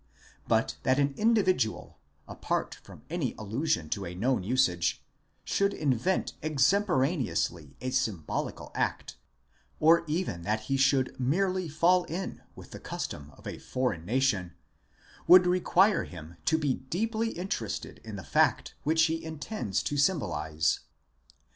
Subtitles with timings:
[0.45, 5.05] 8 But that an individual, apart from any allusion to a known usage,
[5.43, 9.17] should invent extemporaneously a symbolical act,
[9.79, 14.55] or even that he should merely fall in with the custom of a foreign nation,
[15.27, 20.79] would require him to be deeply interested in the fact which he intends to symbolize.